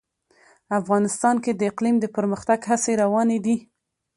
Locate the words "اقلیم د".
1.71-2.05